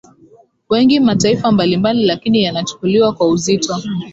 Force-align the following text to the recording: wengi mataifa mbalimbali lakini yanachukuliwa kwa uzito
wengi 0.69 0.99
mataifa 0.99 1.51
mbalimbali 1.51 2.05
lakini 2.05 2.43
yanachukuliwa 2.43 3.13
kwa 3.13 3.27
uzito 3.27 3.75